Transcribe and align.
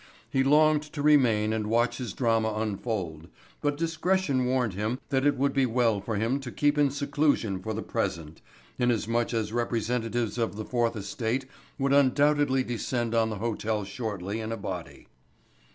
He 0.31 0.43
longed 0.43 0.81
to 0.93 1.03
remain 1.03 1.53
and 1.53 1.67
watch 1.69 1.97
his 1.97 2.13
drama 2.13 2.51
unfold, 2.55 3.27
but 3.61 3.77
discretion 3.77 4.45
warned 4.47 4.73
him 4.73 4.97
that 5.09 5.27
it 5.27 5.37
would 5.37 5.53
be 5.53 5.67
well 5.67 6.01
for 6.01 6.15
him 6.15 6.39
to 6.39 6.51
keep 6.51 6.75
in 6.75 6.89
seclusion 6.89 7.61
for 7.61 7.75
the 7.75 7.83
present, 7.83 8.41
inasmuch 8.79 9.31
as 9.31 9.53
representatives 9.53 10.39
of 10.39 10.55
the 10.55 10.65
fourth 10.65 10.95
estate 10.95 11.45
would 11.77 11.93
undoubtedly 11.93 12.63
descend 12.63 13.13
on 13.13 13.29
the 13.29 13.35
hotel 13.37 13.83
shortly 13.83 14.39
in 14.41 14.51
a 14.51 14.57
body. 14.57 15.07